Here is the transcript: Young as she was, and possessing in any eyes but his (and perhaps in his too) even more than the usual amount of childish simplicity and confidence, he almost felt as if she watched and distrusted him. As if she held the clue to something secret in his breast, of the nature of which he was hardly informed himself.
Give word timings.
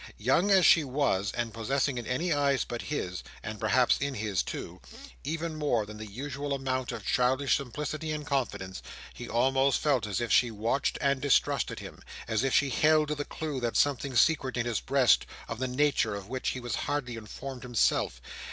Young 0.17 0.49
as 0.49 0.65
she 0.65 0.83
was, 0.83 1.31
and 1.31 1.53
possessing 1.53 1.99
in 1.99 2.07
any 2.07 2.33
eyes 2.33 2.65
but 2.65 2.81
his 2.81 3.21
(and 3.43 3.59
perhaps 3.59 3.99
in 3.99 4.15
his 4.15 4.41
too) 4.41 4.81
even 5.23 5.55
more 5.55 5.85
than 5.85 5.97
the 5.97 6.07
usual 6.07 6.55
amount 6.55 6.91
of 6.91 7.05
childish 7.05 7.55
simplicity 7.57 8.11
and 8.11 8.25
confidence, 8.25 8.81
he 9.13 9.29
almost 9.29 9.77
felt 9.79 10.07
as 10.07 10.19
if 10.19 10.31
she 10.31 10.49
watched 10.49 10.97
and 11.01 11.21
distrusted 11.21 11.77
him. 11.77 12.01
As 12.27 12.43
if 12.43 12.51
she 12.51 12.71
held 12.71 13.09
the 13.09 13.23
clue 13.25 13.61
to 13.61 13.75
something 13.75 14.15
secret 14.15 14.57
in 14.57 14.65
his 14.65 14.79
breast, 14.79 15.27
of 15.47 15.59
the 15.59 15.67
nature 15.67 16.15
of 16.15 16.27
which 16.27 16.49
he 16.49 16.59
was 16.59 16.73
hardly 16.89 17.15
informed 17.15 17.61
himself. 17.61 18.19